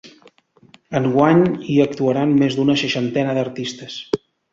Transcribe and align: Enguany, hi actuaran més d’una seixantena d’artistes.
Enguany, 0.99 1.43
hi 1.73 1.75
actuaran 1.85 2.33
més 2.39 2.57
d’una 2.61 2.77
seixantena 2.85 3.37
d’artistes. 3.39 3.99